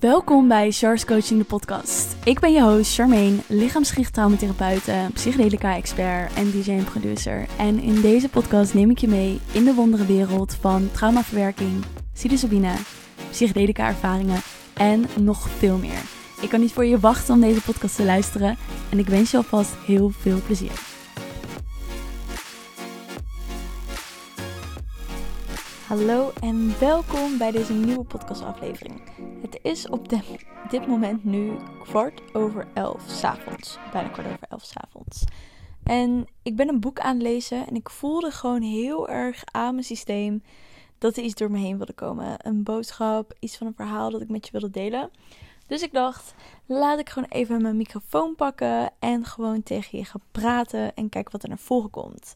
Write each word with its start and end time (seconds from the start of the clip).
Welkom 0.00 0.48
bij 0.48 0.70
Char's 0.70 1.04
Coaching 1.04 1.40
de 1.40 1.46
podcast. 1.46 2.16
Ik 2.24 2.40
ben 2.40 2.52
je 2.52 2.62
host 2.62 2.94
Charmaine, 2.94 3.36
lichaamsgericht 3.46 4.12
traumatherapeute, 4.12 5.08
psychedelica-expert 5.14 6.34
en 6.34 6.50
DJ 6.50 6.70
en 6.70 6.84
producer. 6.84 7.46
En 7.58 7.78
in 7.80 8.00
deze 8.00 8.28
podcast 8.28 8.74
neem 8.74 8.90
ik 8.90 8.98
je 8.98 9.08
mee 9.08 9.40
in 9.52 9.64
de 9.64 9.74
wondere 9.74 10.06
wereld 10.06 10.54
van 10.54 10.90
traumaverwerking, 10.92 11.84
psilocybine, 12.12 12.72
psychedelica-ervaringen 13.30 14.40
en 14.74 15.06
nog 15.20 15.48
veel 15.48 15.76
meer. 15.76 16.02
Ik 16.40 16.48
kan 16.48 16.60
niet 16.60 16.72
voor 16.72 16.84
je 16.84 17.00
wachten 17.00 17.34
om 17.34 17.40
deze 17.40 17.62
podcast 17.62 17.96
te 17.96 18.04
luisteren 18.04 18.56
en 18.90 18.98
ik 18.98 19.06
wens 19.06 19.30
je 19.30 19.36
alvast 19.36 19.74
heel 19.86 20.10
veel 20.10 20.40
plezier. 20.46 20.80
Hallo 25.86 26.32
en 26.40 26.74
welkom 26.80 27.38
bij 27.38 27.50
deze 27.50 27.72
nieuwe 27.72 28.04
podcastaflevering. 28.04 29.00
Het 29.44 29.58
is 29.62 29.88
op 29.88 30.08
dit 30.70 30.86
moment 30.86 31.24
nu 31.24 31.52
kwart 31.82 32.34
over 32.34 32.68
elf 32.74 33.02
s'avonds. 33.06 33.78
Bijna 33.92 34.08
kwart 34.08 34.26
over 34.26 34.46
elf 34.48 34.62
s'avonds. 34.64 35.24
En 35.82 36.26
ik 36.42 36.56
ben 36.56 36.68
een 36.68 36.80
boek 36.80 37.00
aan 37.00 37.14
het 37.14 37.22
lezen 37.22 37.66
en 37.66 37.74
ik 37.74 37.90
voelde 37.90 38.30
gewoon 38.30 38.62
heel 38.62 39.08
erg 39.08 39.42
aan 39.44 39.72
mijn 39.72 39.84
systeem 39.86 40.42
dat 40.98 41.16
er 41.16 41.22
iets 41.22 41.34
door 41.34 41.50
me 41.50 41.58
heen 41.58 41.76
wilde 41.76 41.92
komen. 41.92 42.46
Een 42.46 42.62
boodschap, 42.62 43.34
iets 43.38 43.56
van 43.56 43.66
een 43.66 43.74
verhaal 43.76 44.10
dat 44.10 44.20
ik 44.20 44.28
met 44.28 44.46
je 44.46 44.52
wilde 44.52 44.70
delen. 44.70 45.10
Dus 45.66 45.82
ik 45.82 45.92
dacht, 45.92 46.34
laat 46.66 46.98
ik 46.98 47.10
gewoon 47.10 47.28
even 47.28 47.62
mijn 47.62 47.76
microfoon 47.76 48.34
pakken 48.34 48.90
en 48.98 49.24
gewoon 49.24 49.62
tegen 49.62 49.98
je 49.98 50.04
gaan 50.04 50.22
praten 50.30 50.94
en 50.94 51.08
kijken 51.08 51.32
wat 51.32 51.42
er 51.42 51.48
naar 51.48 51.58
voren 51.58 51.90
komt. 51.90 52.32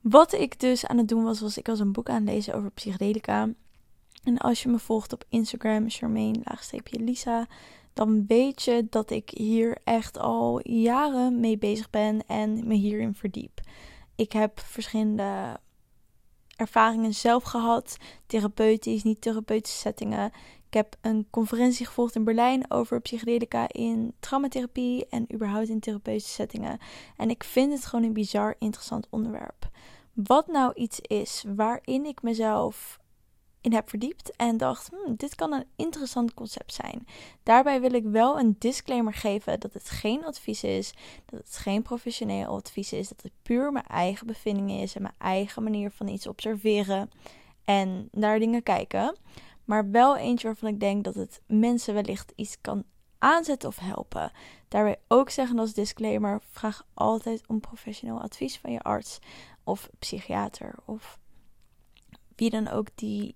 Wat 0.00 0.32
ik 0.32 0.60
dus 0.60 0.86
aan 0.86 0.98
het 0.98 1.08
doen 1.08 1.24
was, 1.24 1.40
was 1.40 1.58
ik 1.58 1.66
was 1.66 1.80
een 1.80 1.92
boek 1.92 2.08
aan 2.08 2.26
het 2.26 2.34
lezen 2.34 2.54
over 2.54 2.70
psychedelica. 2.70 3.48
En 4.24 4.38
als 4.38 4.62
je 4.62 4.68
me 4.68 4.78
volgt 4.78 5.12
op 5.12 5.24
Instagram, 5.28 5.90
Charmaine-Lisa, 5.90 7.46
dan 7.92 8.26
weet 8.26 8.62
je 8.62 8.86
dat 8.90 9.10
ik 9.10 9.30
hier 9.30 9.78
echt 9.84 10.18
al 10.18 10.68
jaren 10.68 11.40
mee 11.40 11.58
bezig 11.58 11.90
ben 11.90 12.26
en 12.26 12.66
me 12.66 12.74
hierin 12.74 13.14
verdiep. 13.14 13.60
Ik 14.16 14.32
heb 14.32 14.60
verschillende 14.60 15.60
ervaringen 16.56 17.14
zelf 17.14 17.42
gehad, 17.42 17.96
therapeutisch, 18.26 19.02
niet-therapeutische 19.02 19.78
settingen. 19.78 20.32
Ik 20.66 20.74
heb 20.78 20.96
een 21.00 21.26
conferentie 21.30 21.86
gevolgd 21.86 22.14
in 22.14 22.24
Berlijn 22.24 22.70
over 22.70 23.00
psychedelica 23.00 23.68
in 23.68 24.14
traumatherapie 24.20 25.06
en 25.08 25.34
überhaupt 25.34 25.68
in 25.68 25.80
therapeutische 25.80 26.32
settingen. 26.32 26.78
En 27.16 27.30
ik 27.30 27.44
vind 27.44 27.72
het 27.72 27.86
gewoon 27.86 28.04
een 28.04 28.12
bizar 28.12 28.54
interessant 28.58 29.06
onderwerp. 29.10 29.70
Wat 30.12 30.46
nou 30.46 30.74
iets 30.74 31.00
is 31.00 31.44
waarin 31.56 32.04
ik 32.04 32.22
mezelf 32.22 33.00
in 33.62 33.72
heb 33.72 33.88
verdiept 33.88 34.36
en 34.36 34.56
dacht: 34.56 34.88
hmm, 34.88 35.16
dit 35.16 35.34
kan 35.34 35.52
een 35.52 35.66
interessant 35.76 36.34
concept 36.34 36.74
zijn. 36.74 37.06
Daarbij 37.42 37.80
wil 37.80 37.92
ik 37.92 38.04
wel 38.04 38.38
een 38.38 38.56
disclaimer 38.58 39.14
geven 39.14 39.60
dat 39.60 39.72
het 39.72 39.90
geen 39.90 40.24
advies 40.24 40.64
is, 40.64 40.94
dat 41.24 41.40
het 41.40 41.56
geen 41.56 41.82
professioneel 41.82 42.46
advies 42.46 42.92
is, 42.92 43.08
dat 43.08 43.22
het 43.22 43.32
puur 43.42 43.72
mijn 43.72 43.86
eigen 43.86 44.26
bevinding 44.26 44.70
is 44.70 44.94
en 44.94 45.02
mijn 45.02 45.14
eigen 45.18 45.62
manier 45.62 45.90
van 45.90 46.08
iets 46.08 46.26
observeren 46.26 47.10
en 47.64 48.08
naar 48.12 48.38
dingen 48.38 48.62
kijken. 48.62 49.16
Maar 49.64 49.90
wel 49.90 50.16
eentje 50.16 50.46
waarvan 50.46 50.68
ik 50.68 50.80
denk 50.80 51.04
dat 51.04 51.14
het 51.14 51.40
mensen 51.46 51.94
wellicht 51.94 52.32
iets 52.36 52.60
kan 52.60 52.84
aanzetten 53.18 53.68
of 53.68 53.78
helpen. 53.78 54.32
Daarbij 54.68 54.96
ook 55.08 55.30
zeggen 55.30 55.58
als 55.58 55.72
disclaimer: 55.72 56.42
vraag 56.50 56.86
altijd 56.94 57.46
om 57.46 57.60
professioneel 57.60 58.20
advies 58.20 58.58
van 58.58 58.72
je 58.72 58.80
arts 58.80 59.18
of 59.64 59.88
psychiater 59.98 60.74
of 60.84 61.18
wie 62.36 62.50
dan 62.50 62.68
ook 62.68 62.86
die 62.94 63.34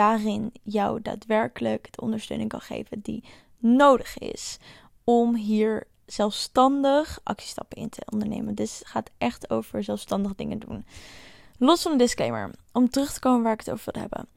daarin 0.00 0.52
jou 0.62 1.02
daadwerkelijk 1.02 1.88
de 1.90 2.00
ondersteuning 2.00 2.48
kan 2.48 2.60
geven 2.60 3.00
die 3.00 3.24
nodig 3.58 4.18
is 4.18 4.58
om 5.04 5.34
hier 5.34 5.86
zelfstandig 6.06 7.20
actiestappen 7.22 7.78
in 7.78 7.88
te 7.88 8.02
ondernemen. 8.12 8.54
Dus 8.54 8.78
het 8.78 8.88
gaat 8.88 9.10
echt 9.18 9.50
over 9.50 9.84
zelfstandig 9.84 10.34
dingen 10.34 10.58
doen. 10.58 10.86
Los 11.58 11.82
van 11.82 11.92
de 11.92 11.98
disclaimer, 11.98 12.50
om 12.72 12.90
terug 12.90 13.12
te 13.12 13.20
komen 13.20 13.42
waar 13.42 13.52
ik 13.52 13.58
het 13.58 13.70
over 13.70 13.92
wil 13.92 14.02
hebben. 14.02 14.28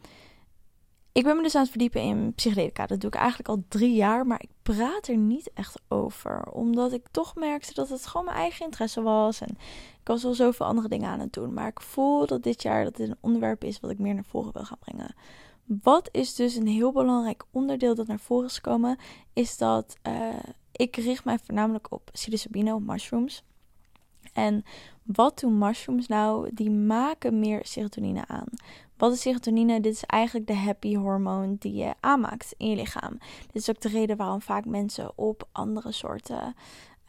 Ik 1.11 1.23
ben 1.23 1.35
me 1.35 1.43
dus 1.43 1.55
aan 1.55 1.61
het 1.61 1.69
verdiepen 1.69 2.01
in 2.01 2.33
psychedelica. 2.33 2.85
Dat 2.85 2.99
doe 2.99 3.09
ik 3.09 3.15
eigenlijk 3.15 3.49
al 3.49 3.63
drie 3.67 3.95
jaar, 3.95 4.27
maar 4.27 4.41
ik 4.41 4.49
praat 4.61 5.07
er 5.07 5.17
niet 5.17 5.51
echt 5.53 5.81
over. 5.87 6.51
Omdat 6.51 6.93
ik 6.93 7.07
toch 7.11 7.35
merkte 7.35 7.73
dat 7.73 7.89
het 7.89 8.05
gewoon 8.05 8.25
mijn 8.25 8.37
eigen 8.37 8.65
interesse 8.65 9.01
was. 9.01 9.41
En 9.41 9.49
ik 10.01 10.07
was 10.07 10.23
wel 10.23 10.33
zoveel 10.33 10.65
andere 10.65 10.87
dingen 10.87 11.09
aan 11.09 11.19
het 11.19 11.33
doen. 11.33 11.53
Maar 11.53 11.67
ik 11.67 11.81
voel 11.81 12.25
dat 12.25 12.43
dit 12.43 12.61
jaar 12.61 12.83
dat 12.83 12.95
dit 12.95 13.09
een 13.09 13.17
onderwerp 13.19 13.63
is 13.63 13.79
wat 13.79 13.91
ik 13.91 13.99
meer 13.99 14.13
naar 14.13 14.25
voren 14.25 14.53
wil 14.53 14.63
gaan 14.63 14.77
brengen. 14.79 15.15
Wat 15.65 16.09
is 16.11 16.35
dus 16.35 16.55
een 16.55 16.67
heel 16.67 16.91
belangrijk 16.91 17.43
onderdeel 17.51 17.95
dat 17.95 18.07
naar 18.07 18.19
voren 18.19 18.45
is 18.45 18.55
gekomen, 18.55 18.97
is 19.33 19.57
dat 19.57 19.95
uh, 20.07 20.33
ik 20.71 20.95
richt 20.95 21.25
mij 21.25 21.39
voornamelijk 21.39 21.91
op 21.91 22.09
psilocybine, 22.11 22.73
op 22.73 22.85
mushrooms. 22.85 23.43
En 24.33 24.63
wat 25.03 25.39
doen 25.39 25.57
mushrooms 25.57 26.07
nou? 26.07 26.49
Die 26.53 26.71
maken 26.71 27.39
meer 27.39 27.65
serotonine 27.65 28.27
aan. 28.27 28.47
Wat 28.97 29.13
is 29.13 29.21
serotonine? 29.21 29.79
Dit 29.79 29.93
is 29.93 30.03
eigenlijk 30.03 30.47
de 30.47 30.55
happy 30.55 30.95
hormoon 30.95 31.55
die 31.59 31.73
je 31.73 31.93
aanmaakt 31.99 32.53
in 32.57 32.69
je 32.69 32.75
lichaam. 32.75 33.17
Dit 33.51 33.61
is 33.61 33.69
ook 33.69 33.81
de 33.81 33.89
reden 33.89 34.17
waarom 34.17 34.41
vaak 34.41 34.65
mensen 34.65 35.11
op 35.17 35.47
andere 35.51 35.91
soorten 35.91 36.55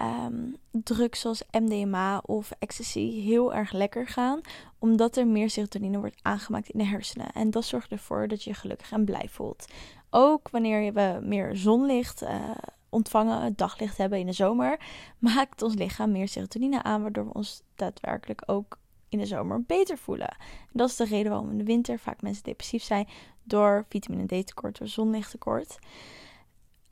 um, 0.00 0.56
drugs 0.70 1.20
zoals 1.20 1.42
MDMA 1.50 2.18
of 2.18 2.50
ecstasy 2.58 3.20
heel 3.20 3.54
erg 3.54 3.72
lekker 3.72 4.06
gaan. 4.06 4.40
Omdat 4.78 5.16
er 5.16 5.26
meer 5.26 5.50
serotonine 5.50 5.98
wordt 5.98 6.18
aangemaakt 6.22 6.68
in 6.68 6.78
de 6.78 6.86
hersenen. 6.86 7.32
En 7.32 7.50
dat 7.50 7.64
zorgt 7.64 7.90
ervoor 7.90 8.28
dat 8.28 8.42
je 8.42 8.50
je 8.50 8.56
gelukkig 8.56 8.92
en 8.92 9.04
blij 9.04 9.28
voelt. 9.30 9.66
Ook 10.10 10.50
wanneer 10.50 10.92
we 10.92 11.18
meer 11.22 11.56
zonlicht 11.56 12.22
uh, 12.22 12.50
ontvangen, 12.88 13.56
daglicht 13.56 13.96
hebben 13.96 14.18
in 14.18 14.26
de 14.26 14.32
zomer, 14.32 14.78
maakt 15.18 15.62
ons 15.62 15.74
lichaam 15.74 16.12
meer 16.12 16.28
serotonine 16.28 16.82
aan, 16.82 17.02
waardoor 17.02 17.26
we 17.26 17.32
ons 17.32 17.62
daadwerkelijk 17.74 18.42
ook 18.46 18.78
in 19.08 19.18
de 19.18 19.26
zomer 19.26 19.62
beter 19.62 19.98
voelen. 19.98 20.28
En 20.28 20.72
dat 20.72 20.88
is 20.88 20.96
de 20.96 21.04
reden 21.04 21.30
waarom 21.30 21.50
in 21.50 21.58
de 21.58 21.64
winter 21.64 21.98
vaak 21.98 22.22
mensen 22.22 22.42
depressief 22.42 22.82
zijn 22.82 23.08
door 23.42 23.84
vitamine 23.88 24.26
D 24.26 24.46
tekort, 24.46 24.78
door 24.78 24.88
zonlichttekort. 24.88 25.78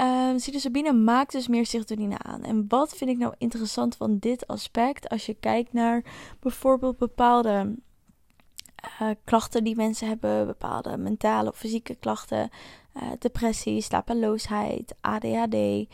Um, 0.02 0.36
psilocybine 0.36 0.92
maakt 0.92 1.32
dus 1.32 1.48
meer 1.48 1.66
serotonine 1.66 2.18
aan. 2.18 2.42
En 2.42 2.64
wat 2.68 2.96
vind 2.96 3.10
ik 3.10 3.18
nou 3.18 3.34
interessant 3.38 3.96
van 3.96 4.18
dit 4.18 4.46
aspect? 4.46 5.08
Als 5.08 5.26
je 5.26 5.34
kijkt 5.34 5.72
naar 5.72 6.04
bijvoorbeeld 6.40 6.98
bepaalde 6.98 7.74
uh, 9.00 9.10
klachten 9.24 9.64
die 9.64 9.76
mensen 9.76 10.08
hebben, 10.08 10.46
bepaalde 10.46 10.96
mentale 10.96 11.50
of 11.50 11.56
fysieke 11.56 11.94
klachten, 11.94 12.50
uh, 12.96 13.02
depressie, 13.18 13.80
slapeloosheid, 13.80 14.94
ADHD 15.00 15.86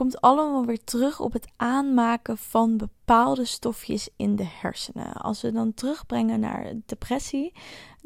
komt 0.00 0.20
allemaal 0.20 0.64
weer 0.64 0.84
terug 0.84 1.20
op 1.20 1.32
het 1.32 1.48
aanmaken 1.56 2.38
van 2.38 2.76
bepaalde 2.76 3.44
stofjes 3.44 4.08
in 4.16 4.36
de 4.36 4.46
hersenen. 4.46 5.12
Als 5.12 5.42
we 5.42 5.52
dan 5.52 5.74
terugbrengen 5.74 6.40
naar 6.40 6.72
depressie, 6.86 7.52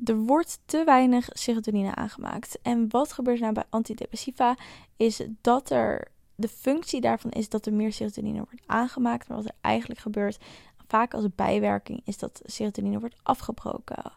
er 0.05 0.17
wordt 0.17 0.59
te 0.65 0.85
weinig 0.85 1.29
serotonine 1.33 1.95
aangemaakt. 1.95 2.59
En 2.63 2.87
wat 2.91 3.13
gebeurt 3.13 3.41
nou 3.41 3.53
bij 3.53 3.65
antidepressiva? 3.71 4.57
Is 4.97 5.23
dat 5.41 5.71
er 5.71 6.09
de 6.35 6.49
functie 6.49 7.01
daarvan 7.01 7.31
is 7.31 7.49
dat 7.49 7.67
er 7.67 7.73
meer 7.73 7.93
serotonine 7.93 8.39
wordt 8.39 8.63
aangemaakt, 8.67 9.29
maar 9.29 9.37
wat 9.37 9.47
er 9.47 9.57
eigenlijk 9.61 10.01
gebeurt, 10.01 10.39
vaak 10.87 11.15
als 11.15 11.27
bijwerking, 11.35 12.01
is 12.05 12.19
dat 12.19 12.41
serotonine 12.45 12.99
wordt 12.99 13.17
afgebroken. 13.23 14.13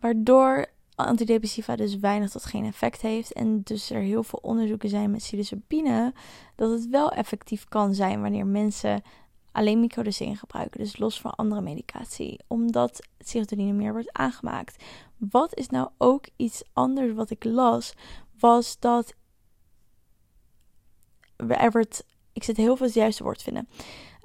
Waardoor 0.00 0.66
antidepressiva 0.96 1.76
dus 1.76 1.98
weinig 1.98 2.30
tot 2.30 2.44
geen 2.44 2.64
effect 2.64 3.00
heeft. 3.00 3.32
En 3.32 3.62
dus 3.62 3.90
er 3.90 4.00
heel 4.00 4.22
veel 4.22 4.38
onderzoeken 4.42 4.88
zijn 4.88 5.10
met 5.10 5.20
psilocybine 5.20 6.14
dat 6.54 6.70
het 6.70 6.88
wel 6.88 7.10
effectief 7.10 7.64
kan 7.68 7.94
zijn 7.94 8.20
wanneer 8.20 8.46
mensen 8.46 9.02
alleen 9.52 9.80
microdosering 9.80 10.38
gebruiken, 10.38 10.80
dus 10.80 10.98
los 10.98 11.20
van 11.20 11.34
andere 11.34 11.60
medicatie, 11.60 12.40
omdat 12.46 13.06
serotonine 13.18 13.72
meer 13.72 13.92
wordt 13.92 14.12
aangemaakt. 14.12 14.84
Wat 15.16 15.54
is 15.54 15.68
nou 15.68 15.88
ook 15.98 16.26
iets 16.36 16.62
anders 16.72 17.12
wat 17.12 17.30
ik 17.30 17.44
las, 17.44 17.92
was 18.38 18.78
dat 18.78 19.14
er 21.36 21.70
wordt, 21.70 22.04
ik 22.32 22.44
zit 22.44 22.56
heel 22.56 22.76
veel 22.76 22.86
het 22.86 22.94
juiste 22.94 23.22
woord 23.22 23.42
vinden. 23.42 23.68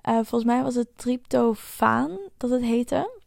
Uh, 0.10 0.14
volgens 0.14 0.44
mij 0.44 0.64
was 0.64 0.76
het 0.76 0.98
tryptofaan 0.98 2.20
dat 2.38 2.50
het 2.50 2.62
heette. 2.62 3.21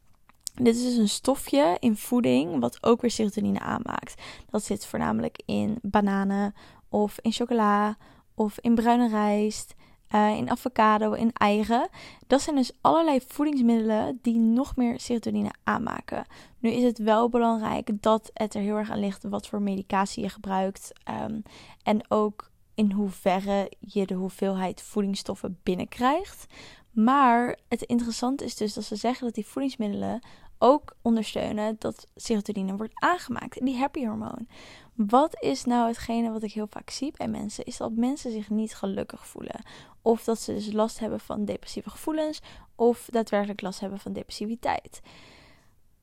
Dit 0.55 0.77
is 0.77 0.83
dus 0.83 0.97
een 0.97 1.09
stofje 1.09 1.77
in 1.81 1.97
voeding 1.97 2.61
wat 2.61 2.79
ook 2.83 3.01
weer 3.01 3.11
serotonine 3.11 3.61
aanmaakt. 3.61 4.23
Dat 4.51 4.65
zit 4.65 4.87
voornamelijk 4.87 5.43
in 5.47 5.79
bananen 5.83 6.55
of 6.89 7.19
in 7.23 7.33
chocola 7.33 7.97
of 8.35 8.59
in 8.61 8.75
bruine 8.75 9.09
rijst, 9.09 9.75
uh, 10.15 10.37
in 10.37 10.51
avocado, 10.51 11.13
in 11.13 11.33
eieren. 11.33 11.89
Dat 12.27 12.43
zijn 12.43 12.57
dus 12.57 12.73
allerlei 12.81 13.21
voedingsmiddelen 13.27 14.19
die 14.23 14.39
nog 14.39 14.77
meer 14.77 15.01
serotonine 15.01 15.51
aanmaken. 15.65 16.27
Nu 16.59 16.71
is 16.71 16.83
het 16.83 16.99
wel 16.99 17.29
belangrijk 17.29 18.03
dat 18.03 18.31
het 18.33 18.55
er 18.55 18.61
heel 18.61 18.77
erg 18.77 18.91
aan 18.91 19.01
ligt 19.01 19.23
wat 19.23 19.47
voor 19.47 19.63
medicatie 19.63 20.23
je 20.23 20.29
gebruikt. 20.29 20.93
Um, 21.25 21.43
en 21.83 22.11
ook 22.11 22.51
in 22.75 22.93
hoeverre 22.93 23.73
je 23.79 24.07
de 24.07 24.15
hoeveelheid 24.15 24.83
voedingsstoffen 24.83 25.59
binnenkrijgt. 25.63 26.47
Maar 26.91 27.59
het 27.69 27.83
interessante 27.83 28.45
is 28.45 28.57
dus 28.57 28.75
dat 28.75 28.85
ze 28.85 28.97
zeggen 28.97 29.25
dat 29.27 29.35
die 29.35 29.47
voedingsmiddelen 29.47 30.21
ook 30.65 30.97
ondersteunen 31.03 31.77
dat 31.79 32.07
serotonine 32.17 32.77
wordt 32.77 32.93
aangemaakt, 32.95 33.65
die 33.65 33.77
happy 33.77 34.07
hormoon. 34.07 34.49
Wat 34.95 35.43
is 35.43 35.65
nou 35.65 35.87
hetgene 35.87 36.31
wat 36.31 36.43
ik 36.43 36.53
heel 36.53 36.67
vaak 36.71 36.91
zie 36.91 37.13
bij 37.17 37.29
mensen? 37.29 37.65
Is 37.65 37.77
dat 37.77 37.93
mensen 37.93 38.31
zich 38.31 38.51
niet 38.51 38.75
gelukkig 38.75 39.27
voelen. 39.27 39.63
Of 40.03 40.25
dat 40.25 40.41
ze 40.41 40.55
dus 40.55 40.73
last 40.73 40.99
hebben 40.99 41.21
van 41.21 41.45
depressieve 41.45 41.91
gevoelens. 41.91 42.41
Of 42.75 43.09
daadwerkelijk 43.11 43.61
last 43.61 43.81
hebben 43.81 43.99
van 43.99 44.13
depressiviteit. 44.13 45.01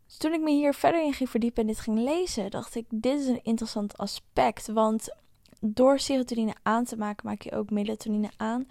Dus 0.07 0.17
toen 0.17 0.33
ik 0.33 0.41
me 0.41 0.51
hier 0.51 0.73
verder 0.73 1.03
in 1.03 1.13
ging 1.13 1.29
verdiepen 1.29 1.61
en 1.61 1.67
dit 1.67 1.79
ging 1.79 1.99
lezen, 1.99 2.51
dacht 2.51 2.75
ik: 2.75 2.85
dit 2.89 3.19
is 3.19 3.27
een 3.27 3.43
interessant 3.43 3.97
aspect. 3.97 4.67
Want 4.67 5.15
door 5.59 5.99
serotonine 5.99 6.55
aan 6.63 6.85
te 6.85 6.97
maken, 6.97 7.25
maak 7.27 7.41
je 7.41 7.55
ook 7.55 7.69
melatonine 7.69 8.31
aan. 8.37 8.67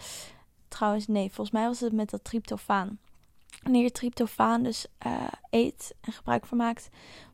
Trouwens, 0.69 1.07
nee, 1.07 1.27
volgens 1.27 1.51
mij 1.51 1.67
was 1.67 1.81
het 1.81 1.93
met 1.93 2.11
dat 2.11 2.25
tryptofaan. 2.25 2.99
Wanneer 3.63 3.83
je 3.83 3.91
tryptofaan 3.91 4.63
dus 4.63 4.87
uh, 5.07 5.27
eet 5.51 5.95
en 6.01 6.13
gebruik 6.13 6.47
van 6.47 6.59
maakt, 6.59 6.89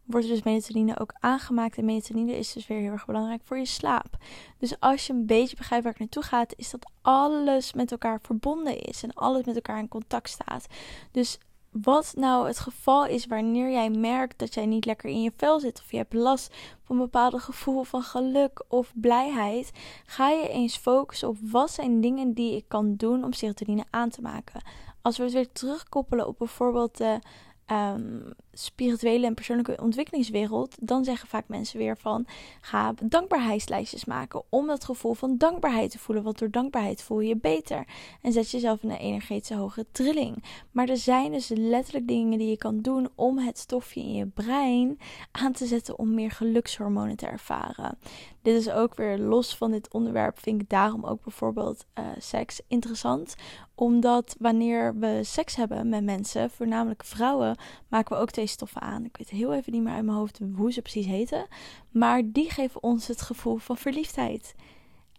wordt 0.05 0.27
er 0.27 0.33
dus 0.33 0.43
melatonine 0.43 0.99
ook 0.99 1.15
aangemaakt. 1.21 1.79
En 1.79 1.85
melatonine 1.85 2.37
is 2.39 2.53
dus 2.53 2.67
weer 2.67 2.81
heel 2.81 2.93
erg 2.93 3.07
belangrijk 3.07 3.41
voor 3.45 3.59
je 3.59 3.65
slaap. 3.65 4.17
Dus 4.59 4.81
als 4.81 5.07
je 5.07 5.13
een 5.13 5.27
beetje 5.27 5.57
begrijpt 5.57 5.85
waar 5.85 5.93
ik 5.93 5.99
naartoe 5.99 6.23
gaat, 6.23 6.55
is 6.57 6.71
dat 6.71 6.91
alles 7.03 7.73
met 7.73 7.91
elkaar 7.91 8.21
verbonden 8.23 8.81
is 8.81 9.03
en 9.03 9.15
alles 9.15 9.45
met 9.45 9.55
elkaar 9.55 9.79
in 9.79 9.89
contact 9.89 10.29
staat. 10.29 10.67
Dus 11.11 11.39
wat 11.83 12.13
nou 12.17 12.47
het 12.47 12.59
geval 12.59 13.07
is 13.07 13.27
wanneer 13.27 13.71
jij 13.71 13.91
merkt 13.91 14.39
dat 14.39 14.55
jij 14.55 14.67
niet 14.67 14.85
lekker 14.85 15.11
in 15.11 15.23
je 15.23 15.33
vel 15.37 15.61
zit 15.61 15.81
of 15.81 15.91
je 15.91 15.97
hebt 15.97 16.15
last 16.15 16.55
van 16.85 16.97
een 16.97 17.03
bepaald 17.03 17.43
gevoel 17.43 17.83
van 17.83 18.03
geluk 18.03 18.65
of 18.69 18.93
blijheid, 18.95 19.73
ga 20.07 20.29
je 20.29 20.49
eens 20.49 20.77
focussen 20.77 21.29
op 21.29 21.37
wat 21.41 21.71
zijn 21.71 22.01
dingen 22.01 22.33
die 22.33 22.57
ik 22.57 22.65
kan 22.69 22.95
doen 22.97 23.25
om 23.25 23.33
serotonine 23.33 23.85
aan 23.91 24.11
te 24.11 24.23
maken. 24.23 24.63
Als 25.03 25.17
we 25.17 25.23
het 25.23 25.33
weer 25.33 25.53
terugkoppelen 25.53 26.27
op 26.27 26.39
bijvoorbeeld 26.39 26.97
de 26.97 27.19
um, 27.67 28.35
spirituele 28.59 29.27
en 29.27 29.35
persoonlijke 29.35 29.83
ontwikkelingswereld, 29.83 30.77
dan 30.81 31.05
zeggen 31.05 31.29
vaak 31.29 31.49
mensen 31.49 31.79
weer 31.79 31.97
van 31.97 32.27
ga 32.61 32.95
dankbaarheidslijstjes 33.03 34.05
maken 34.05 34.43
om 34.49 34.67
dat 34.67 34.85
gevoel 34.85 35.15
van 35.15 35.37
dankbaarheid 35.37 35.91
te 35.91 35.99
voelen. 35.99 36.25
Want 36.25 36.39
door 36.39 36.51
dankbaarheid 36.51 37.03
voel 37.03 37.21
je 37.21 37.29
je 37.29 37.37
beter 37.37 37.85
en 38.23 38.33
zet 38.33 38.51
jezelf 38.51 38.83
in 38.83 38.91
een 38.91 38.97
energetische 38.97 39.55
hoge 39.55 39.87
trilling. 39.93 40.45
Maar 40.71 40.89
er 40.89 40.97
zijn 40.97 41.33
dus 41.33 41.49
letterlijk 41.49 42.09
dingen 42.09 42.39
die 42.39 42.49
je 42.49 42.59
kan 42.59 42.81
doen 42.81 43.09
om 43.15 43.39
het 43.39 43.59
stofje 43.59 44.01
in 44.01 44.15
je 44.15 44.27
brein 44.27 44.99
aan 45.33 45.53
te 45.53 45.67
zetten 45.67 45.99
om 45.99 46.15
meer 46.15 46.31
gelukshormonen 46.31 47.17
te 47.17 47.27
ervaren. 47.27 47.99
Dit 48.43 48.57
is 48.57 48.71
ook 48.71 48.95
weer 48.95 49.19
los 49.19 49.57
van 49.57 49.71
dit 49.71 49.93
onderwerp, 49.93 50.39
vind 50.39 50.61
ik 50.61 50.69
daarom 50.69 51.05
ook 51.05 51.23
bijvoorbeeld 51.23 51.85
uh, 51.99 52.05
seks 52.19 52.61
interessant. 52.69 53.35
Omdat 53.75 54.37
wanneer 54.39 54.99
we 54.99 55.21
seks 55.23 55.57
hebben 55.57 55.89
met 55.89 56.05
mensen, 56.05 56.51
voornamelijk 56.51 57.05
vrouwen, 57.05 57.57
maken 57.89 58.17
we 58.17 58.23
ook 58.23 58.31
stoffen 58.47 58.81
aan. 58.81 59.05
Ik 59.05 59.17
weet 59.17 59.29
heel 59.29 59.55
even 59.55 59.73
niet 59.73 59.83
meer 59.83 59.95
uit 59.95 60.05
mijn 60.05 60.17
hoofd 60.17 60.41
hoe 60.55 60.73
ze 60.73 60.83
precies 60.83 61.07
heten. 61.07 61.47
Maar 61.91 62.23
die 62.25 62.51
geven 62.51 62.83
ons 62.83 63.07
het 63.07 63.23
gevoel 63.23 63.57
van 63.57 63.77
verliefdheid. 63.77 64.55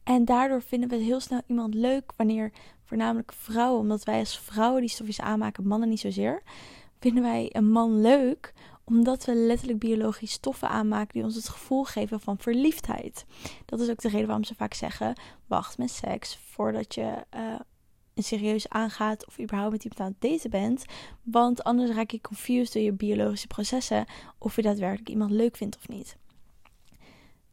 En 0.04 0.26
daardoor 0.26 0.62
vinden 0.62 0.90
we 0.90 0.96
heel 0.96 1.20
snel 1.20 1.42
iemand 1.48 1.74
leuk 1.74 2.12
wanneer 2.16 2.52
voornamelijk 2.84 3.32
vrouwen, 3.34 3.80
omdat 3.80 4.04
wij 4.04 4.20
als 4.20 4.40
vrouwen 4.40 4.82
die 4.82 4.90
stofjes 4.90 5.22
aanmaken, 5.22 5.68
mannen 5.68 5.90
niet 5.90 6.00
zozeer, 6.00 6.42
vinden 7.00 7.24
wij 7.24 7.50
een 7.52 7.72
man 7.72 8.02
leuk 8.02 8.54
omdat 8.84 9.26
we 9.26 9.36
letterlijk 9.36 9.80
biologisch 9.80 10.32
stoffen 10.32 10.70
aanmaken 10.70 11.14
die 11.14 11.24
ons 11.24 11.36
het 11.36 11.50
gevoel 11.50 11.84
geven 11.84 12.20
van 12.20 12.38
verliefdheid. 12.38 13.26
Dat 13.66 13.80
is 13.80 13.90
ook 13.90 14.02
de 14.02 14.10
reden 14.10 14.26
waarom 14.26 14.44
ze 14.44 14.56
vaak 14.56 14.74
zeggen: 14.74 15.16
wacht 15.48 15.78
met 15.78 15.92
seks 15.92 16.38
voordat 16.38 16.96
je 16.96 17.26
een 17.30 17.60
serieus 18.24 18.70
aangaat 18.70 19.28
of 19.28 19.40
überhaupt 19.40 19.72
met 19.72 19.84
iemand 19.84 20.02
aan 20.02 20.16
het 20.20 20.50
bent. 20.50 20.86
Want 21.24 21.64
anders 21.64 21.92
raak 21.92 22.12
je 22.12 22.22
confused 22.22 22.74
door 22.74 22.84
je 22.84 22.92
biologische 22.92 23.48
processen 23.48 24.06
of 24.38 24.56
je 24.56 24.62
daadwerkelijk 24.62 25.10
iemand 25.10 25.32
leuk 25.32 25.58
vindt 25.58 25.76
of 25.78 25.88
niet. 25.88 26.18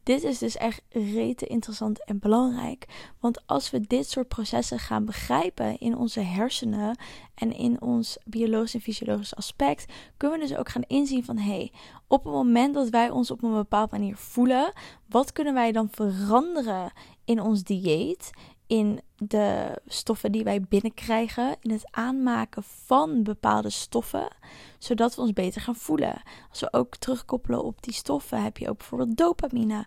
Dit 0.05 0.23
is 0.23 0.37
dus 0.37 0.57
echt 0.57 0.81
rete 0.89 1.45
interessant 1.45 2.03
en 2.03 2.19
belangrijk. 2.19 2.85
Want 3.19 3.47
als 3.47 3.69
we 3.69 3.81
dit 3.81 4.09
soort 4.09 4.27
processen 4.27 4.79
gaan 4.79 5.05
begrijpen 5.05 5.79
in 5.79 5.97
onze 5.97 6.19
hersenen 6.19 6.97
en 7.35 7.51
in 7.51 7.81
ons 7.81 8.17
biologisch 8.25 8.73
en 8.73 8.81
fysiologisch 8.81 9.35
aspect, 9.35 9.85
kunnen 10.17 10.39
we 10.39 10.47
dus 10.47 10.57
ook 10.57 10.69
gaan 10.69 10.83
inzien 10.87 11.25
van 11.25 11.37
hé, 11.37 11.55
hey, 11.55 11.71
op 12.07 12.23
het 12.23 12.33
moment 12.33 12.73
dat 12.73 12.89
wij 12.89 13.09
ons 13.09 13.31
op 13.31 13.43
een 13.43 13.53
bepaalde 13.53 13.97
manier 13.97 14.17
voelen, 14.17 14.73
wat 15.09 15.31
kunnen 15.31 15.53
wij 15.53 15.71
dan 15.71 15.87
veranderen 15.91 16.91
in 17.23 17.41
ons 17.41 17.63
dieet, 17.63 18.31
in 18.67 18.99
de 19.17 19.81
stoffen 19.87 20.31
die 20.31 20.43
wij 20.43 20.61
binnenkrijgen, 20.61 21.55
in 21.61 21.71
het 21.71 21.87
aanmaken 21.91 22.63
van 22.63 23.23
bepaalde 23.23 23.69
stoffen, 23.69 24.27
zodat 24.77 25.15
we 25.15 25.21
ons 25.21 25.33
beter 25.33 25.61
gaan 25.61 25.75
voelen. 25.75 26.21
Als 26.49 26.59
we 26.59 26.73
ook 26.73 26.95
terugkoppelen 26.95 27.63
op 27.63 27.83
die 27.83 27.93
stoffen, 27.93 28.43
heb 28.43 28.57
je 28.57 28.69
ook 28.69 28.77
bijvoorbeeld 28.77 29.17
dopamine 29.17 29.85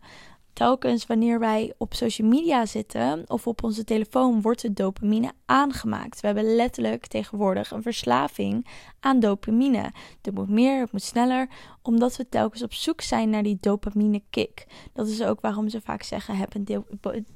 telkens 0.58 1.06
wanneer 1.06 1.38
wij 1.38 1.74
op 1.76 1.94
social 1.94 2.28
media 2.28 2.66
zitten 2.66 3.24
of 3.26 3.46
op 3.46 3.62
onze 3.62 3.84
telefoon, 3.84 4.42
wordt 4.42 4.60
de 4.60 4.72
dopamine 4.72 5.32
aangemaakt. 5.46 6.20
We 6.20 6.26
hebben 6.26 6.54
letterlijk 6.56 7.06
tegenwoordig 7.06 7.70
een 7.70 7.82
verslaving 7.82 8.66
aan 9.00 9.20
dopamine. 9.20 9.92
Er 10.22 10.32
moet 10.32 10.48
meer, 10.48 10.80
het 10.80 10.92
moet 10.92 11.02
sneller, 11.02 11.48
omdat 11.82 12.16
we 12.16 12.28
telkens 12.28 12.62
op 12.62 12.72
zoek 12.72 13.00
zijn 13.00 13.30
naar 13.30 13.42
die 13.42 13.58
dopamine 13.60 14.22
kick. 14.30 14.66
Dat 14.92 15.08
is 15.08 15.22
ook 15.22 15.40
waarom 15.40 15.68
ze 15.68 15.80
vaak 15.80 16.02
zeggen: 16.02 16.36
heb 16.36 16.54
een 16.54 16.84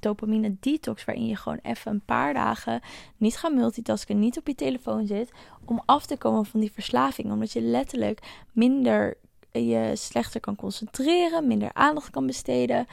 dopamine 0.01 0.57
detox, 0.61 1.05
waarin 1.05 1.27
je 1.27 1.37
gewoon 1.37 1.61
even 1.63 1.93
een 1.93 2.05
paar 2.05 2.35
dagen 2.35 2.81
niet 3.17 3.37
gaat 3.37 3.55
multitasken, 3.55 4.19
niet 4.19 4.39
op 4.39 4.47
je 4.47 4.55
telefoon 4.55 5.07
zit, 5.07 5.31
om 5.65 5.83
af 5.85 6.07
te 6.07 6.17
komen 6.17 6.47
van 6.47 6.61
die 6.61 6.73
verslaving. 6.73 7.33
Omdat 7.33 7.53
je 7.53 7.61
letterlijk 7.61 8.47
minder 8.53 9.17
je 9.53 9.93
slechter 9.95 10.41
kan 10.41 10.57
concentreren, 10.57 11.47
minder 11.47 11.73
aandacht 11.73 12.11
kan 12.11 12.27
besteden, 12.27 12.87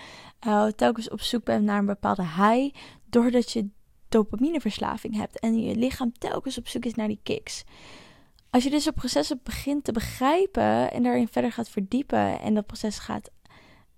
uh, 0.48 0.66
telkens 0.66 1.10
op 1.10 1.22
zoek 1.22 1.44
bent 1.44 1.64
naar 1.64 1.80
een 1.80 1.86
bepaalde 1.86 2.24
high, 2.24 2.76
doordat 3.06 3.52
je 3.52 3.70
dopamineverslaving 4.10 5.16
hebt 5.16 5.40
en 5.40 5.62
je 5.62 5.76
lichaam 5.76 6.12
telkens 6.18 6.58
op 6.58 6.68
zoek 6.68 6.86
is 6.86 6.94
naar 6.94 7.08
die 7.08 7.20
kicks. 7.24 7.64
Als 8.50 8.64
je 8.64 8.70
deze 8.70 8.92
processen 8.92 9.40
begint 9.44 9.84
te 9.84 9.92
begrijpen 9.92 10.92
en 10.92 11.04
daarin 11.04 11.28
verder 11.28 11.52
gaat 11.52 11.70
verdiepen 11.70 12.40
en 12.40 12.54
dat 12.54 12.66
proces 12.66 13.00
gaat 13.00 13.30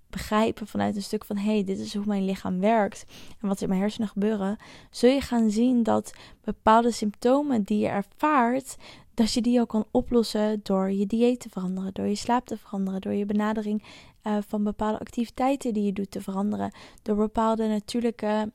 begrijpen 0.09 0.67
vanuit 0.67 0.95
een 0.95 1.01
stuk 1.01 1.25
van 1.25 1.37
hey, 1.37 1.63
dit 1.63 1.79
is 1.79 1.93
hoe 1.93 2.05
mijn 2.05 2.25
lichaam 2.25 2.59
werkt 2.59 3.05
en 3.41 3.47
wat 3.47 3.57
er 3.57 3.63
in 3.63 3.69
mijn 3.69 3.81
hersenen 3.81 4.07
gebeuren, 4.07 4.57
zul 4.89 5.09
je 5.09 5.21
gaan 5.21 5.49
zien 5.49 5.83
dat 5.83 6.13
bepaalde 6.43 6.91
symptomen 6.91 7.63
die 7.63 7.79
je 7.79 7.87
ervaart, 7.87 8.75
dat 9.13 9.33
je 9.33 9.41
die 9.41 9.59
ook 9.59 9.69
kan 9.69 9.85
oplossen 9.91 10.59
door 10.63 10.91
je 10.91 11.05
dieet 11.05 11.39
te 11.39 11.49
veranderen, 11.49 11.93
door 11.93 12.07
je 12.07 12.15
slaap 12.15 12.45
te 12.45 12.57
veranderen, 12.57 13.01
door 13.01 13.13
je 13.13 13.25
benadering 13.25 13.83
uh, 14.23 14.37
van 14.47 14.63
bepaalde 14.63 14.99
activiteiten 14.99 15.73
die 15.73 15.83
je 15.83 15.93
doet 15.93 16.11
te 16.11 16.21
veranderen, 16.21 16.73
door 17.01 17.15
bepaalde 17.15 17.67
natuurlijke 17.67 18.51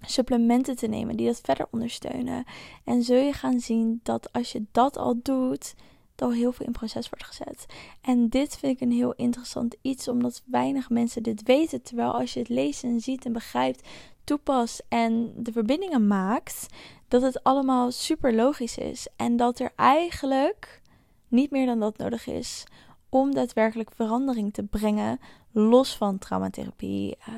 supplementen 0.00 0.76
te 0.76 0.86
nemen 0.86 1.16
die 1.16 1.26
dat 1.26 1.40
verder 1.40 1.66
ondersteunen. 1.70 2.44
En 2.84 3.02
zul 3.02 3.16
je 3.16 3.32
gaan 3.32 3.60
zien 3.60 4.00
dat 4.02 4.32
als 4.32 4.52
je 4.52 4.64
dat 4.72 4.98
al 4.98 5.20
doet, 5.22 5.74
dat 6.14 6.28
al 6.28 6.34
heel 6.34 6.52
veel 6.52 6.66
in 6.66 6.72
proces 6.72 7.08
wordt 7.08 7.24
gezet. 7.24 7.66
En 8.00 8.28
dit 8.28 8.56
vind 8.56 8.74
ik 8.74 8.80
een 8.80 8.92
heel 8.92 9.12
interessant 9.12 9.76
iets, 9.80 10.08
omdat 10.08 10.42
weinig 10.46 10.90
mensen 10.90 11.22
dit 11.22 11.42
weten. 11.42 11.82
Terwijl 11.82 12.12
als 12.12 12.32
je 12.32 12.38
het 12.38 12.48
leest 12.48 12.84
en 12.84 13.00
ziet 13.00 13.24
en 13.24 13.32
begrijpt, 13.32 13.88
toepast 14.24 14.84
en 14.88 15.32
de 15.36 15.52
verbindingen 15.52 16.06
maakt, 16.06 16.66
dat 17.08 17.22
het 17.22 17.42
allemaal 17.42 17.90
super 17.90 18.34
logisch 18.34 18.78
is. 18.78 19.08
En 19.16 19.36
dat 19.36 19.58
er 19.58 19.72
eigenlijk 19.76 20.82
niet 21.28 21.50
meer 21.50 21.66
dan 21.66 21.80
dat 21.80 21.98
nodig 21.98 22.26
is 22.26 22.64
om 23.08 23.34
daadwerkelijk 23.34 23.90
verandering 23.94 24.52
te 24.52 24.62
brengen. 24.62 25.20
Los 25.52 25.96
van 25.96 26.18
traumatherapie, 26.18 27.16
uh, 27.28 27.34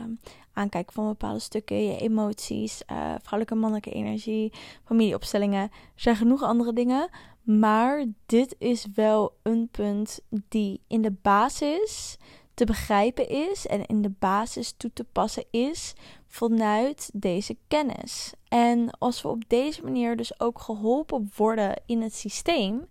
aankijken 0.52 0.92
van 0.92 1.06
bepaalde 1.06 1.38
stukken, 1.38 1.84
je 1.84 1.98
emoties, 1.98 2.82
uh, 2.90 2.96
vrouwelijke 2.96 3.54
en 3.54 3.60
mannelijke 3.60 3.90
energie, 3.90 4.52
familieopstellingen. 4.84 5.62
Er 5.62 5.70
zijn 5.94 6.16
genoeg 6.16 6.42
andere 6.42 6.72
dingen. 6.72 7.08
Maar 7.42 8.04
dit 8.26 8.56
is 8.58 8.86
wel 8.94 9.32
een 9.42 9.68
punt 9.70 10.20
die 10.48 10.80
in 10.86 11.02
de 11.02 11.12
basis 11.22 12.16
te 12.54 12.64
begrijpen 12.64 13.28
is 13.28 13.66
en 13.66 13.86
in 13.86 14.02
de 14.02 14.12
basis 14.18 14.72
toe 14.76 14.92
te 14.92 15.04
passen 15.04 15.44
is 15.50 15.94
vanuit 16.28 17.10
deze 17.12 17.56
kennis. 17.68 18.32
En 18.48 18.90
als 18.90 19.22
we 19.22 19.28
op 19.28 19.48
deze 19.48 19.82
manier 19.82 20.16
dus 20.16 20.40
ook 20.40 20.60
geholpen 20.60 21.30
worden 21.36 21.82
in 21.86 22.02
het 22.02 22.14
systeem. 22.14 22.86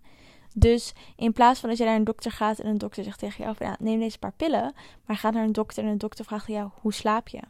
Dus 0.54 0.94
in 1.16 1.32
plaats 1.32 1.60
van 1.60 1.68
dat 1.68 1.78
je 1.78 1.84
naar 1.84 1.96
een 1.96 2.04
dokter 2.04 2.30
gaat 2.30 2.58
en 2.58 2.66
een 2.66 2.78
dokter 2.78 3.04
zegt 3.04 3.18
tegen 3.18 3.44
jou: 3.44 3.56
van, 3.56 3.76
neem 3.78 4.00
deze 4.00 4.18
paar 4.18 4.32
pillen, 4.32 4.74
maar 5.04 5.16
ga 5.16 5.30
naar 5.30 5.44
een 5.44 5.52
dokter 5.52 5.84
en 5.84 5.90
een 5.90 5.98
dokter 5.98 6.24
vraagt 6.24 6.46
jou: 6.46 6.70
hoe 6.80 6.92
slaap 6.92 7.28
je? 7.28 7.42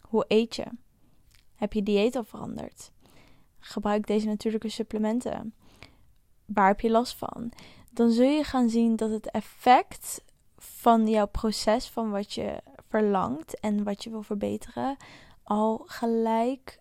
Hoe 0.00 0.24
eet 0.28 0.56
je? 0.56 0.66
Heb 1.54 1.72
je 1.72 1.82
dieet 1.82 2.16
al 2.16 2.24
veranderd? 2.24 2.90
Gebruik 3.58 4.06
deze 4.06 4.26
natuurlijke 4.26 4.68
supplementen. 4.68 5.54
Waar 6.44 6.66
heb 6.66 6.80
je 6.80 6.90
last 6.90 7.14
van? 7.14 7.52
Dan 7.92 8.10
zul 8.10 8.28
je 8.28 8.44
gaan 8.44 8.68
zien 8.68 8.96
dat 8.96 9.10
het 9.10 9.30
effect 9.30 10.24
van 10.58 11.08
jouw 11.08 11.26
proces, 11.26 11.88
van 11.88 12.10
wat 12.10 12.32
je 12.32 12.60
verlangt 12.88 13.60
en 13.60 13.84
wat 13.84 14.04
je 14.04 14.10
wil 14.10 14.22
verbeteren, 14.22 14.96
al 15.46 15.82
gelijk 15.86 16.80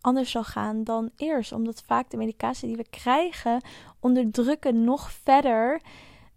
anders 0.00 0.30
zal 0.30 0.44
gaan 0.44 0.84
dan 0.84 1.10
eerst. 1.16 1.52
Omdat 1.52 1.82
vaak 1.86 2.10
de 2.10 2.16
medicatie 2.16 2.68
die 2.68 2.76
we 2.76 2.88
krijgen 2.90 3.62
onderdrukken 4.00 4.84
nog 4.84 5.10
verder 5.10 5.80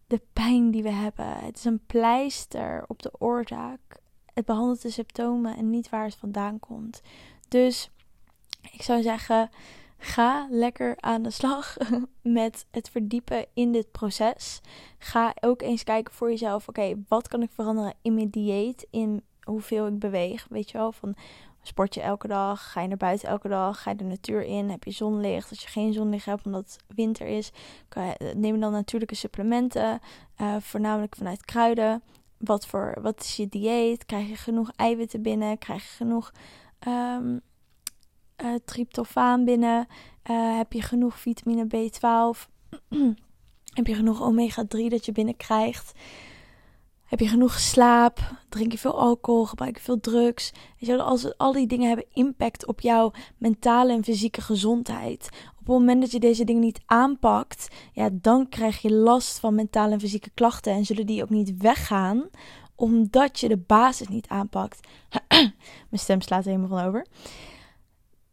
de 0.07 0.21
pijn 0.33 0.71
die 0.71 0.83
we 0.83 0.91
hebben. 0.91 1.37
Het 1.37 1.57
is 1.57 1.65
een 1.65 1.85
pleister 1.85 2.83
op 2.87 3.01
de 3.01 3.11
oorzaak. 3.19 3.99
Het 4.33 4.45
behandelt 4.45 4.81
de 4.81 4.89
symptomen 4.89 5.57
en 5.57 5.69
niet 5.69 5.89
waar 5.89 6.05
het 6.05 6.15
vandaan 6.15 6.59
komt. 6.59 7.01
Dus 7.47 7.91
ik 8.71 8.81
zou 8.81 9.01
zeggen, 9.01 9.49
ga 9.97 10.47
lekker 10.49 10.95
aan 10.99 11.21
de 11.21 11.31
slag 11.31 11.77
met 12.21 12.65
het 12.71 12.89
verdiepen 12.89 13.45
in 13.53 13.71
dit 13.71 13.91
proces. 13.91 14.61
Ga 14.97 15.33
ook 15.39 15.61
eens 15.61 15.83
kijken 15.83 16.13
voor 16.13 16.29
jezelf: 16.29 16.67
oké, 16.67 17.03
wat 17.07 17.27
kan 17.27 17.41
ik 17.41 17.51
veranderen 17.51 17.93
in 18.01 18.13
mijn 18.13 18.29
dieet? 18.29 18.87
In 18.89 19.23
hoeveel 19.47 19.87
ik 19.87 19.99
beweeg. 19.99 20.45
Weet 20.49 20.71
je 20.71 20.77
wel, 20.77 20.91
van 20.91 21.15
sport 21.61 21.93
je 21.93 22.01
elke 22.01 22.27
dag? 22.27 22.71
Ga 22.71 22.81
je 22.81 22.87
naar 22.87 22.97
buiten 22.97 23.29
elke 23.29 23.47
dag? 23.47 23.81
Ga 23.81 23.89
je 23.89 23.97
de 23.97 24.03
natuur 24.03 24.43
in? 24.43 24.69
Heb 24.69 24.83
je 24.83 24.91
zonlicht? 24.91 25.49
Als 25.49 25.61
je 25.61 25.67
geen 25.67 25.93
zonlicht 25.93 26.25
hebt 26.25 26.45
omdat 26.45 26.63
het 26.63 26.95
winter 26.95 27.27
is, 27.27 27.51
neem 28.35 28.53
je 28.53 28.59
dan 28.59 28.71
natuurlijke 28.71 29.15
supplementen, 29.15 29.99
uh, 30.41 30.55
voornamelijk 30.59 31.15
vanuit 31.15 31.45
kruiden. 31.45 32.03
Wat, 32.37 32.67
voor, 32.67 32.97
wat 33.01 33.21
is 33.21 33.35
je 33.35 33.47
dieet? 33.47 34.05
Krijg 34.05 34.27
je 34.27 34.35
genoeg 34.35 34.71
eiwitten 34.75 35.21
binnen? 35.21 35.57
Krijg 35.57 35.83
je 35.83 35.95
genoeg 35.95 36.31
um, 36.87 37.41
tryptofaan 38.65 39.45
binnen? 39.45 39.87
Heb 40.57 40.73
je 40.73 40.81
genoeg 40.81 41.19
vitamine 41.19 41.65
B12? 41.65 42.51
heb 43.77 43.87
je 43.87 43.95
genoeg 43.95 44.21
omega-3 44.21 44.85
dat 44.87 45.05
je 45.05 45.11
binnenkrijgt? 45.11 45.93
Heb 47.07 47.19
je 47.19 47.27
genoeg 47.27 47.59
slaap? 47.59 48.19
Drink 48.49 48.71
je 48.71 48.77
veel 48.77 48.99
alcohol? 48.99 49.45
Gebruik 49.45 49.75
je 49.77 49.83
veel 49.83 49.99
drugs? 49.99 50.51
Weet 50.79 50.89
je, 50.89 51.01
als 51.01 51.37
al 51.37 51.51
die 51.51 51.67
dingen 51.67 51.87
hebben 51.87 52.05
impact 52.13 52.65
op 52.65 52.81
jouw 52.81 53.11
mentale 53.37 53.93
en 53.93 54.03
fysieke 54.03 54.41
gezondheid. 54.41 55.29
Op 55.51 55.57
het 55.57 55.67
moment 55.67 56.01
dat 56.01 56.11
je 56.11 56.19
deze 56.19 56.43
dingen 56.43 56.61
niet 56.61 56.81
aanpakt, 56.85 57.67
ja, 57.93 58.09
dan 58.11 58.49
krijg 58.49 58.81
je 58.81 58.91
last 58.91 59.39
van 59.39 59.55
mentale 59.55 59.93
en 59.93 59.99
fysieke 59.99 60.29
klachten. 60.33 60.73
En 60.73 60.85
zullen 60.85 61.05
die 61.05 61.23
ook 61.23 61.29
niet 61.29 61.57
weggaan, 61.57 62.29
omdat 62.75 63.39
je 63.39 63.47
de 63.47 63.57
basis 63.57 64.07
niet 64.07 64.27
aanpakt. 64.27 64.87
Mijn 65.27 65.53
stem 65.91 66.21
slaat 66.21 66.45
er 66.45 66.51
helemaal 66.51 66.77
van 66.77 66.87
over. 66.87 67.05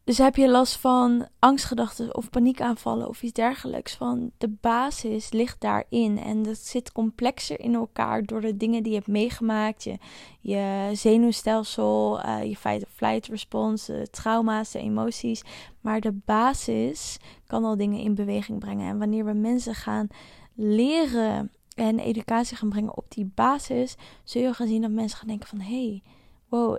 Dus 0.04 0.18
heb 0.18 0.36
je 0.36 0.48
last 0.48 0.76
van 0.76 1.28
angstgedachten 1.38 2.16
of 2.16 2.30
paniekaanvallen 2.30 3.08
of 3.08 3.22
iets 3.22 3.32
dergelijks? 3.32 3.94
Van 3.94 4.30
de 4.38 4.48
basis 4.48 5.32
ligt 5.32 5.60
daarin 5.60 6.18
en 6.18 6.42
dat 6.42 6.58
zit 6.58 6.92
complexer 6.92 7.60
in 7.60 7.74
elkaar 7.74 8.22
door 8.22 8.40
de 8.40 8.56
dingen 8.56 8.82
die 8.82 8.92
je 8.92 8.98
hebt 8.98 9.10
meegemaakt, 9.10 9.82
je, 9.82 9.98
je 10.40 10.90
zenuwstelsel, 10.92 12.24
uh, 12.26 12.44
je 12.44 12.56
fight-or-flight 12.56 13.26
response, 13.26 13.92
de 13.92 14.10
trauma's, 14.10 14.70
de 14.70 14.78
emoties. 14.78 15.42
Maar 15.80 16.00
de 16.00 16.12
basis 16.24 17.18
kan 17.46 17.64
al 17.64 17.76
dingen 17.76 18.00
in 18.00 18.14
beweging 18.14 18.58
brengen. 18.58 18.88
En 18.88 18.98
wanneer 18.98 19.24
we 19.24 19.32
mensen 19.32 19.74
gaan 19.74 20.06
leren 20.54 21.50
en 21.74 21.98
educatie 21.98 22.56
gaan 22.56 22.68
brengen 22.68 22.96
op 22.96 23.04
die 23.08 23.30
basis, 23.34 23.96
zul 24.24 24.42
je 24.42 24.54
gaan 24.54 24.66
zien 24.66 24.82
dat 24.82 24.90
mensen 24.90 25.18
gaan 25.18 25.28
denken 25.28 25.48
van 25.48 25.60
hé. 25.60 25.86
Hey, 25.86 26.02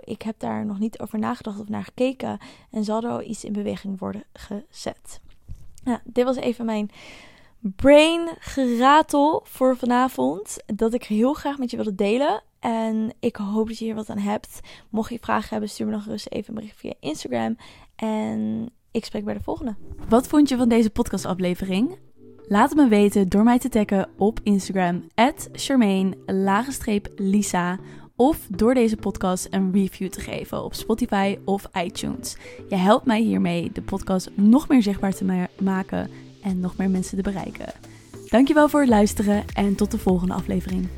ik 0.04 0.22
heb 0.22 0.34
daar 0.38 0.66
nog 0.66 0.78
niet 0.78 0.98
over 0.98 1.18
nagedacht 1.18 1.60
of 1.60 1.68
naar 1.68 1.84
gekeken. 1.84 2.38
En 2.70 2.84
zal 2.84 3.02
er 3.02 3.10
al 3.10 3.22
iets 3.22 3.44
in 3.44 3.52
beweging 3.52 3.98
worden 3.98 4.24
gezet. 4.32 5.20
Nou, 5.84 5.98
dit 6.04 6.24
was 6.24 6.36
even 6.36 6.64
mijn 6.64 6.90
brain 7.60 8.28
geratel 8.38 9.42
voor 9.44 9.76
vanavond. 9.76 10.56
Dat 10.66 10.94
ik 10.94 11.04
heel 11.04 11.32
graag 11.32 11.58
met 11.58 11.70
je 11.70 11.76
wilde 11.76 11.94
delen. 11.94 12.42
En 12.58 13.12
ik 13.20 13.36
hoop 13.36 13.68
dat 13.68 13.78
je 13.78 13.84
hier 13.84 13.94
wat 13.94 14.10
aan 14.10 14.18
hebt. 14.18 14.60
Mocht 14.90 15.10
je 15.10 15.18
vragen 15.20 15.48
hebben, 15.48 15.68
stuur 15.68 15.86
me 15.86 15.92
nog 15.92 16.04
rustig 16.04 16.32
even 16.32 16.48
een 16.48 16.54
bericht 16.54 16.78
via 16.78 16.92
Instagram. 17.00 17.56
En 17.96 18.70
ik 18.90 19.04
spreek 19.04 19.24
bij 19.24 19.34
de 19.34 19.42
volgende. 19.42 19.74
Wat 20.08 20.26
vond 20.26 20.48
je 20.48 20.56
van 20.56 20.68
deze 20.68 20.90
podcastaflevering? 20.90 21.98
Laat 22.48 22.68
het 22.68 22.78
me 22.78 22.88
weten 22.88 23.28
door 23.28 23.42
mij 23.42 23.58
te 23.58 23.68
taggen 23.68 24.08
op 24.16 24.40
Instagram. 24.42 25.06
Charmaine-Lisa 25.52 27.78
of 28.16 28.46
door 28.48 28.74
deze 28.74 28.96
podcast 28.96 29.46
een 29.50 29.72
review 29.72 30.08
te 30.08 30.20
geven 30.20 30.64
op 30.64 30.74
Spotify 30.74 31.38
of 31.44 31.68
iTunes. 31.84 32.36
Je 32.68 32.76
helpt 32.76 33.06
mij 33.06 33.20
hiermee 33.20 33.70
de 33.72 33.82
podcast 33.82 34.30
nog 34.34 34.68
meer 34.68 34.82
zichtbaar 34.82 35.14
te 35.14 35.48
maken 35.58 36.10
en 36.42 36.60
nog 36.60 36.76
meer 36.76 36.90
mensen 36.90 37.16
te 37.16 37.22
bereiken. 37.22 37.72
Dankjewel 38.28 38.68
voor 38.68 38.80
het 38.80 38.88
luisteren 38.88 39.44
en 39.54 39.74
tot 39.74 39.90
de 39.90 39.98
volgende 39.98 40.34
aflevering. 40.34 40.88